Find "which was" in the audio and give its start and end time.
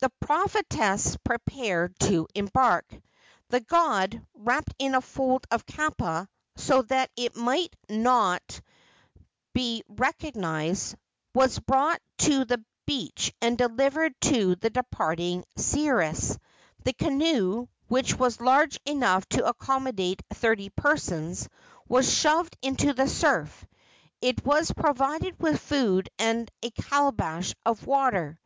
17.86-18.40